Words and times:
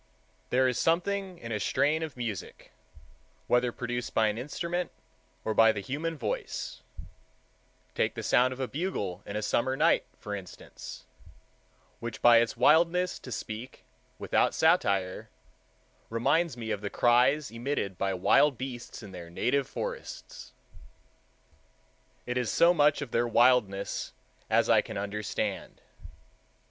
There 0.49 0.67
is 0.67 0.79
something 0.79 1.37
in 1.37 1.51
a 1.51 1.59
strain 1.59 2.01
of 2.01 2.17
music, 2.17 2.71
whether 3.45 3.71
produced 3.71 4.15
by 4.15 4.29
an 4.29 4.37
instrument 4.39 4.89
or 5.45 5.53
by 5.53 5.71
the 5.71 5.79
human 5.79 6.17
voice—take 6.17 8.15
the 8.15 8.23
sound 8.23 8.51
of 8.51 8.59
a 8.59 8.67
bugle 8.67 9.21
in 9.27 9.35
a 9.35 9.43
summer 9.43 9.77
night, 9.77 10.05
for 10.17 10.33
instance,—which 10.33 12.19
by 12.19 12.37
its 12.37 12.57
wildness, 12.57 13.19
to 13.19 13.31
speak 13.31 13.83
without 14.17 14.55
satire, 14.55 15.29
reminds 16.09 16.57
me 16.57 16.71
of 16.71 16.81
the 16.81 16.89
cries 16.89 17.51
emitted 17.51 17.99
by 17.99 18.11
wild 18.11 18.57
beasts 18.57 19.03
in 19.03 19.11
their 19.11 19.29
native 19.29 19.67
forests. 19.67 20.53
It 22.25 22.39
is 22.39 22.49
so 22.49 22.73
much 22.73 23.03
of 23.03 23.11
their 23.11 23.27
wildness 23.27 24.13
as 24.49 24.67
I 24.67 24.81
can 24.81 24.97
understand. 24.97 25.79